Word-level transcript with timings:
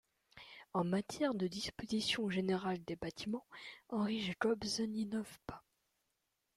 En 0.73 0.83
matière 0.83 1.35
de 1.35 1.45
disposition 1.45 2.27
générale 2.27 2.83
des 2.85 2.95
bâtiments, 2.95 3.45
Henri 3.89 4.19
Jacobs 4.19 4.63
n’innove 4.79 5.37
pas. 5.45 5.63